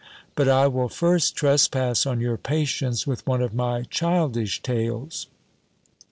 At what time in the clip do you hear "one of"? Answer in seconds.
3.27-3.53